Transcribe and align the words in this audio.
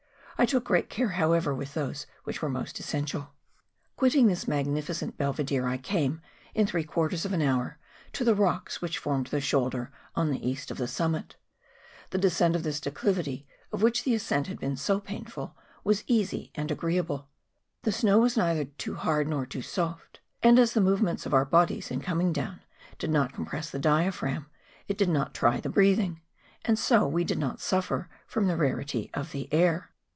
I 0.37 0.47
took 0.47 0.63
great 0.63 0.89
care, 0.89 1.09
however, 1.09 1.53
with 1.53 1.75
those 1.75 2.07
which 2.23 2.41
were 2.41 2.49
most 2.49 2.79
essential. 2.79 3.21
The 3.21 3.25
Col 3.25 3.29
du 3.29 3.37
Geant. 3.37 3.95
Quitting 3.97 4.27
this 4.27 4.47
magnificent 4.47 5.15
belvedere 5.15 5.67
I 5.67 5.77
came, 5.77 6.19
in 6.55 6.65
three 6.65 6.83
quarters 6.83 7.25
of 7.25 7.33
an 7.33 7.43
hour, 7.43 7.77
to 8.13 8.23
the 8.23 8.33
rocks 8.33 8.81
which 8.81 8.97
formed 8.97 9.27
the 9.27 9.39
shoulder 9.39 9.91
on 10.15 10.31
the 10.31 10.43
east 10.43 10.71
of 10.71 10.79
the 10.79 10.87
summit. 10.87 11.35
The 12.09 12.17
de¬ 12.17 12.31
scent 12.31 12.55
of 12.55 12.63
this 12.63 12.79
declivity 12.79 13.45
of 13.71 13.83
which 13.83 14.03
the 14.03 14.15
ascent 14.15 14.47
had 14.47 14.59
been 14.59 14.75
so 14.77 14.99
painful, 14.99 15.55
was 15.83 16.03
easy 16.07 16.51
and 16.55 16.71
agreeable; 16.71 17.29
the 17.83 17.91
snow 17.91 18.17
was 18.17 18.35
neither 18.35 18.65
too 18.65 18.95
hard 18.95 19.27
nor 19.27 19.45
too 19.45 19.61
soft; 19.61 20.21
and, 20.41 20.57
as 20.57 20.73
the 20.73 20.81
move 20.81 21.01
10 21.01 21.05
MOUNTAIN 21.05 21.05
ADVENTUEES. 21.05 21.11
ments 21.11 21.25
of 21.27 21.33
our 21.35 21.45
bodies 21.45 21.91
in 21.91 22.01
coming 22.01 22.33
down 22.33 22.61
did 22.97 23.11
not 23.11 23.31
com¬ 23.33 23.45
press 23.45 23.69
the 23.69 23.77
diaphragm, 23.77 24.47
it 24.87 24.97
did 24.97 25.09
not 25.09 25.35
try 25.35 25.59
the 25.59 25.69
breathing; 25.69 26.19
and 26.65 26.79
so 26.79 27.07
we 27.07 27.23
did 27.23 27.37
not 27.37 27.61
suffer 27.61 28.09
from 28.25 28.47
the 28.47 28.57
rarity 28.57 29.11
of 29.13 29.31
the 29.33 29.47
air. 29.53 29.89